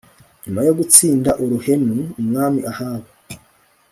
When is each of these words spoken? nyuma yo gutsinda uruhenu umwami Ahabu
nyuma 0.43 0.61
yo 0.67 0.73
gutsinda 0.79 1.29
uruhenu 1.43 1.95
umwami 2.21 2.59
Ahabu 2.71 3.09